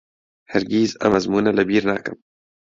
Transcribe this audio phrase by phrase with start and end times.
[0.51, 2.17] هەرگیز ئەم ئەزموونە لەبیر ناکەم.